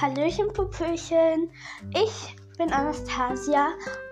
Hallöchen, 0.00 0.52
Pupöchen. 0.52 1.50
Ich 1.92 2.36
bin 2.56 2.72
Anastasia 2.72 3.70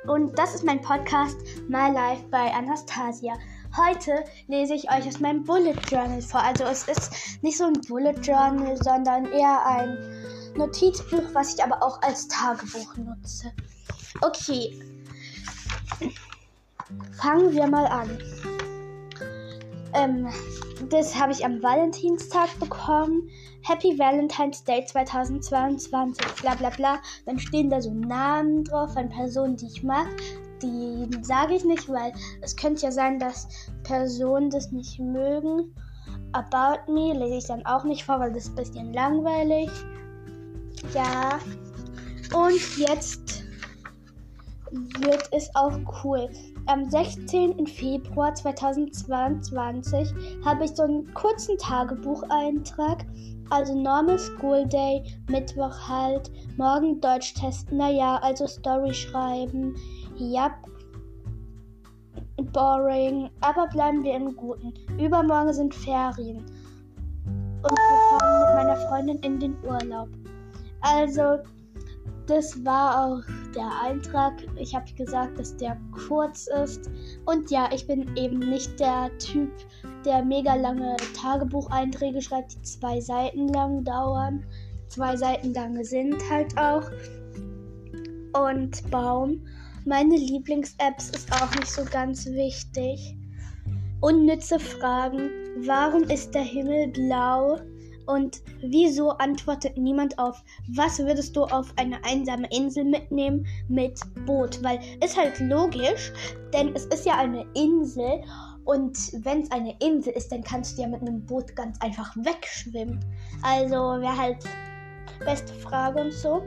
und 0.09 0.37
das 0.37 0.57
ist 0.57 0.65
mein 0.65 0.81
Podcast 0.81 1.37
My 1.69 1.93
Life 1.93 2.25
bei 2.29 2.53
Anastasia. 2.53 3.35
Heute 3.77 4.25
lese 4.49 4.75
ich 4.75 4.91
euch 4.91 5.07
aus 5.07 5.21
meinem 5.21 5.45
Bullet 5.45 5.77
Journal 5.89 6.21
vor. 6.23 6.43
Also 6.43 6.65
es 6.65 6.89
ist 6.89 7.41
nicht 7.43 7.57
so 7.57 7.67
ein 7.67 7.81
Bullet 7.87 8.15
Journal, 8.21 8.77
sondern 8.83 9.27
eher 9.27 9.65
ein 9.65 9.97
Notizbuch, 10.57 11.23
was 11.35 11.55
ich 11.55 11.63
aber 11.63 11.81
auch 11.81 12.03
als 12.03 12.27
Tagebuch 12.27 12.97
nutze. 12.97 13.53
Okay, 14.23 14.77
fangen 17.13 17.53
wir 17.53 17.69
mal 17.69 17.87
an. 17.87 18.19
Ähm, 19.95 20.29
das 20.91 21.19
habe 21.19 21.33
ich 21.33 21.45
am 21.45 21.63
Valentinstag 21.63 22.59
bekommen. 22.61 23.29
Happy 23.63 23.99
Valentine's 23.99 24.63
Day 24.65 24.85
2022, 24.85 26.43
bla 26.43 26.55
bla 26.55 26.71
bla. 26.71 26.99
Dann 27.25 27.39
stehen 27.39 27.71
da 27.71 27.81
so 27.81 27.93
Namen 27.93 28.65
drauf 28.65 28.93
von 28.93 29.09
Personen, 29.09 29.57
die 29.57 29.67
ich 29.67 29.83
mag. 29.83 30.07
Die 30.63 31.09
sage 31.23 31.55
ich 31.55 31.65
nicht, 31.65 31.89
weil 31.89 32.13
es 32.41 32.57
könnte 32.57 32.83
ja 32.83 32.93
sein, 32.93 33.19
dass 33.19 33.49
Personen 33.83 34.51
das 34.51 34.71
nicht 34.73 34.99
mögen. 34.99 35.75
About 36.33 36.93
Me 36.93 37.13
lese 37.13 37.37
ich 37.37 37.47
dann 37.47 37.65
auch 37.67 37.85
nicht 37.85 38.05
vor, 38.05 38.21
weil 38.21 38.33
das 38.33 38.45
ist 38.45 38.51
ein 38.51 38.57
bisschen 38.57 38.93
langweilig. 38.93 39.71
Ja. 40.95 41.39
Und 42.35 42.79
jetzt 42.79 43.45
wird 45.01 45.29
es 45.33 45.49
auch 45.55 45.79
cool. 46.05 46.29
Am 46.69 46.91
16. 46.91 47.65
Februar 47.69 48.35
2022 48.35 50.13
habe 50.45 50.65
ich 50.65 50.73
so 50.73 50.83
einen 50.83 51.15
kurzen 51.15 51.57
Tagebucheintrag. 51.59 53.07
Also 53.51 53.81
Normal 53.81 54.19
School 54.19 54.67
Day, 54.67 55.05
Mittwoch 55.31 55.89
halt, 55.89 56.29
morgen 56.57 57.01
Deutsch 57.01 57.35
testen, 57.35 57.79
naja, 57.79 58.19
also 58.21 58.49
Story 58.49 58.93
schreiben. 58.93 59.77
Ja, 60.17 60.51
boring, 62.53 63.31
aber 63.43 63.69
bleiben 63.69 64.03
wir 64.03 64.15
im 64.15 64.35
Guten. 64.35 64.75
Übermorgen 64.99 65.53
sind 65.53 65.73
Ferien. 65.73 66.39
Und 66.39 67.71
wir 67.71 68.19
fahren 68.19 68.41
mit 68.41 68.55
meiner 68.57 68.77
Freundin 68.89 69.19
in 69.19 69.39
den 69.39 69.57
Urlaub. 69.65 70.09
Also, 70.81 71.39
das 72.27 72.65
war 72.65 73.05
auch 73.05 73.23
der 73.57 73.71
Eintrag. 73.83 74.35
Ich 74.57 74.75
habe 74.75 74.93
gesagt, 74.93 75.39
dass 75.39 75.57
der 75.57 75.77
kurz 76.07 76.47
ist. 76.47 76.91
Und 77.25 77.51
ja, 77.51 77.69
ich 77.73 77.87
bin 77.87 78.15
eben 78.17 78.39
nicht 78.39 78.79
der 78.79 79.11
Typ, 79.19 79.51
der 80.05 80.25
mega 80.25 80.55
lange 80.55 80.97
Tagebucheinträge 81.15 82.21
schreibt, 82.21 82.55
die 82.55 82.63
zwei 82.63 83.01
Seiten 83.01 83.49
lang 83.49 83.83
dauern. 83.85 84.45
Zwei 84.89 85.17
Seiten 85.17 85.53
lang 85.55 85.83
sind 85.83 86.17
halt 86.31 86.57
auch. 86.57 86.89
Und 88.49 88.91
Baum. 88.91 89.45
Meine 89.85 90.17
Lieblings-Apps 90.17 91.11
ist 91.11 91.33
auch 91.33 91.51
nicht 91.55 91.71
so 91.71 91.85
ganz 91.85 92.27
wichtig. 92.27 93.17
Unnütze 94.01 94.59
Fragen. 94.59 95.31
Warum 95.65 96.03
ist 96.05 96.35
der 96.35 96.43
Himmel 96.43 96.89
blau? 96.89 97.59
Und 98.07 98.41
wieso 98.63 99.11
antwortet 99.11 99.77
niemand 99.77 100.19
auf, 100.19 100.43
was 100.75 100.99
würdest 100.99 101.37
du 101.37 101.45
auf 101.45 101.73
eine 101.77 102.03
einsame 102.05 102.49
Insel 102.51 102.85
mitnehmen 102.85 103.47
mit 103.69 104.01
Boot? 104.27 104.63
Weil 104.63 104.79
ist 105.05 105.17
halt 105.17 105.39
logisch, 105.41 106.13
denn 106.53 106.75
es 106.75 106.87
ist 106.87 107.05
ja 107.05 107.17
eine 107.19 107.45
Insel 107.55 108.23
und 108.65 109.13
wenn 109.25 109.43
es 109.43 109.51
eine 109.53 109.77
Insel 109.79 110.13
ist, 110.15 110.33
dann 110.33 110.43
kannst 110.43 110.77
du 110.77 110.83
ja 110.83 110.89
mit 110.89 111.01
einem 111.01 111.25
Boot 111.25 111.55
ganz 111.55 111.81
einfach 111.81 112.15
wegschwimmen. 112.17 112.99
Also 113.43 113.77
wäre 113.77 114.17
halt 114.17 114.45
beste 115.25 115.55
Frage 115.55 116.01
und 116.01 116.13
so. 116.13 116.43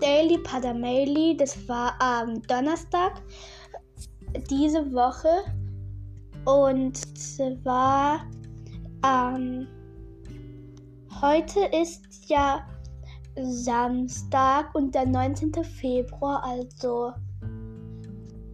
Daily 0.00 0.38
Padamaili, 0.38 1.36
das 1.36 1.66
war 1.66 1.94
am 2.00 2.42
Donnerstag 2.42 3.22
diese 4.50 4.92
Woche 4.92 5.28
und 6.44 6.96
zwar 7.18 8.26
am 9.00 9.36
ähm, 9.36 9.68
Heute 11.26 11.60
ist 11.74 12.28
ja 12.28 12.66
Samstag 13.34 14.74
und 14.74 14.94
der 14.94 15.06
19. 15.06 15.54
Februar, 15.64 16.44
also 16.44 17.14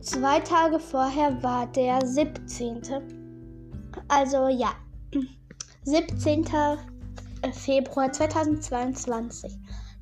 zwei 0.00 0.38
Tage 0.38 0.78
vorher 0.78 1.42
war 1.42 1.66
der 1.72 2.06
17. 2.06 2.81
Also 4.06 4.47
ja, 4.47 4.75
17. 5.82 6.44
Februar 7.50 8.12
2022. 8.12 9.52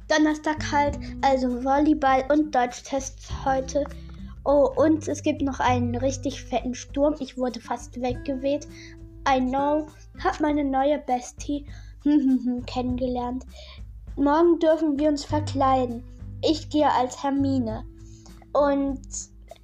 Donnerstag 0.07 0.71
halt, 0.71 0.99
also 1.23 1.65
Volleyball 1.65 2.23
und 2.31 2.55
Deutschtests 2.55 3.31
heute. 3.47 3.83
Oh, 4.45 4.69
und 4.77 5.09
es 5.09 5.23
gibt 5.23 5.41
noch 5.41 5.61
einen 5.61 5.97
richtig 5.97 6.45
fetten 6.45 6.75
Sturm. 6.75 7.15
Ich 7.19 7.39
wurde 7.39 7.61
fast 7.61 7.99
weggeweht. 7.99 8.69
I 9.27 9.41
know, 9.41 9.87
hab 10.23 10.39
meine 10.41 10.65
neue 10.65 10.99
Bestie 10.99 11.65
kennengelernt. 12.67 13.45
Morgen 14.17 14.59
dürfen 14.59 14.99
wir 14.99 15.09
uns 15.09 15.25
verkleiden. 15.25 16.03
Ich 16.43 16.69
gehe 16.71 16.91
als 16.91 17.23
Hermine. 17.23 17.85
Und 18.53 19.01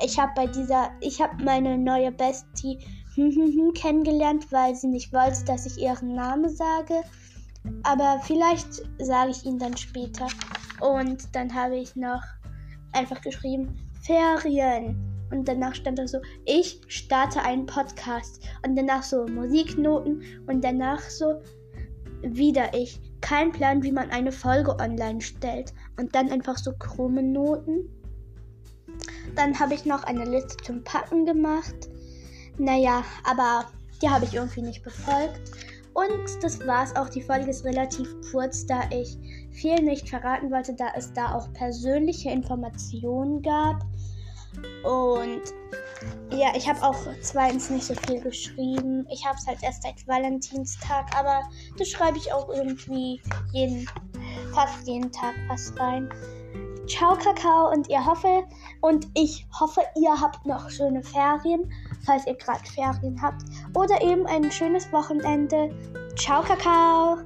ich 0.02 0.18
habe 0.18 0.32
bei 0.34 0.46
dieser, 0.46 0.90
ich 1.00 1.20
habe 1.20 1.42
meine 1.42 1.78
neue 1.78 2.12
Bestie 2.12 2.78
kennengelernt, 3.74 4.50
weil 4.50 4.74
sie 4.74 4.88
nicht 4.88 5.12
wollte, 5.12 5.44
dass 5.44 5.66
ich 5.66 5.82
ihren 5.82 6.14
Namen 6.14 6.48
sage. 6.48 7.02
Aber 7.82 8.20
vielleicht 8.22 8.82
sage 8.98 9.30
ich 9.30 9.44
ihn 9.44 9.58
dann 9.58 9.76
später. 9.76 10.26
Und 10.80 11.34
dann 11.34 11.54
habe 11.54 11.76
ich 11.76 11.96
noch 11.96 12.22
einfach 12.92 13.20
geschrieben, 13.20 13.76
Ferien. 14.02 14.96
Und 15.30 15.48
danach 15.48 15.74
stand 15.74 15.98
da 15.98 16.06
so, 16.06 16.18
ich 16.44 16.80
starte 16.88 17.40
einen 17.40 17.66
Podcast. 17.66 18.42
Und 18.64 18.76
danach 18.76 19.02
so 19.02 19.26
Musiknoten. 19.26 20.22
Und 20.46 20.62
danach 20.62 21.00
so, 21.00 21.40
wieder 22.24 22.74
ich. 22.74 23.00
Kein 23.20 23.52
Plan, 23.52 23.82
wie 23.82 23.92
man 23.92 24.10
eine 24.10 24.32
Folge 24.32 24.78
online 24.78 25.20
stellt. 25.20 25.72
Und 25.98 26.14
dann 26.14 26.30
einfach 26.30 26.58
so 26.58 26.72
krumme 26.72 27.22
Noten. 27.22 27.88
Dann 29.34 29.58
habe 29.58 29.74
ich 29.74 29.84
noch 29.84 30.04
eine 30.04 30.24
Liste 30.24 30.56
zum 30.58 30.84
Packen 30.84 31.24
gemacht. 31.24 31.88
Naja, 32.58 33.02
aber 33.24 33.66
die 34.02 34.08
habe 34.08 34.24
ich 34.24 34.34
irgendwie 34.34 34.62
nicht 34.62 34.82
befolgt. 34.82 35.50
Und 35.94 36.42
das 36.42 36.66
war's 36.66 36.94
auch. 36.96 37.08
Die 37.08 37.22
Folge 37.22 37.50
ist 37.50 37.64
relativ 37.64 38.08
kurz, 38.30 38.66
da 38.66 38.82
ich 38.90 39.16
viel 39.52 39.80
nicht 39.80 40.08
verraten 40.08 40.50
wollte, 40.50 40.74
da 40.74 40.88
es 40.96 41.12
da 41.12 41.34
auch 41.34 41.52
persönliche 41.52 42.30
Informationen 42.30 43.42
gab. 43.42 43.80
Und 44.84 45.42
ja, 46.30 46.52
ich 46.56 46.68
habe 46.68 46.82
auch 46.82 46.96
zweitens 47.20 47.70
nicht 47.70 47.84
so 47.84 47.94
viel 47.94 48.20
geschrieben. 48.20 49.06
Ich 49.10 49.24
habe 49.24 49.36
es 49.38 49.46
halt 49.46 49.62
erst 49.62 49.82
seit 49.82 50.06
Valentinstag, 50.06 51.16
aber 51.16 51.42
das 51.78 51.88
schreibe 51.88 52.18
ich 52.18 52.32
auch 52.32 52.48
irgendwie 52.48 53.20
jeden, 53.52 53.88
fast 54.52 54.86
jeden 54.86 55.12
Tag 55.12 55.34
was 55.48 55.72
rein. 55.78 56.08
Ciao 56.86 57.16
Kakao 57.16 57.70
und 57.72 57.88
ihr 57.88 58.04
hoffe 58.04 58.44
und 58.82 59.06
ich 59.14 59.46
hoffe, 59.58 59.80
ihr 59.96 60.20
habt 60.20 60.44
noch 60.44 60.68
schöne 60.68 61.02
Ferien, 61.02 61.72
falls 62.04 62.26
ihr 62.26 62.34
gerade 62.34 62.64
Ferien 62.64 63.20
habt 63.22 63.42
oder 63.74 64.00
eben 64.02 64.26
ein 64.26 64.50
schönes 64.50 64.92
Wochenende. 64.92 65.70
Ciao 66.16 66.42
Kakao. 66.42 67.18